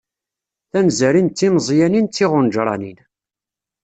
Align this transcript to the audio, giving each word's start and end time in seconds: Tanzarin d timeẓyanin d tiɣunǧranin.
Tanzarin 0.71 1.27
d 1.29 1.33
timeẓyanin 1.37 2.07
d 2.07 2.11
tiɣunǧranin. 2.13 2.97